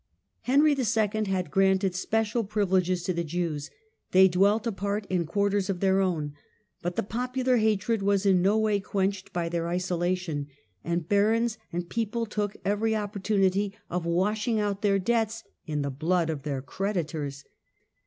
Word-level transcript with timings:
Henry 0.41 0.71
II. 0.71 1.25
had 1.27 1.51
granted 1.51 1.93
special 1.93 2.43
privileges 2.43 3.03
to 3.03 3.13
the 3.13 3.23
Jews; 3.23 3.69
they 4.13 4.27
dwelt 4.27 4.65
apart 4.65 5.05
in 5.11 5.27
quar 5.27 5.51
ters 5.51 5.69
of 5.69 5.79
their 5.79 5.99
own; 6.01 6.33
but 6.81 6.95
the 6.95 7.03
popular 7.03 7.57
hatred 7.57 8.01
was 8.01 8.25
in 8.25 8.41
no 8.41 8.57
way 8.57 8.79
quenched 8.79 9.31
by 9.31 9.47
their 9.47 9.67
isolation, 9.67 10.47
and 10.83 11.07
barons 11.07 11.59
and 11.71 11.87
people 11.87 12.25
took 12.25 12.55
every 12.65 12.95
opportunity 12.95 13.75
of 13.91 14.03
washing 14.07 14.59
out 14.59 14.81
their 14.81 14.97
debts.. 14.97 15.43
in 15.67 15.83
the 15.83 15.91
blood 15.91 16.31
of 16.31 16.41
their 16.41 16.63
creditors. 16.63 17.43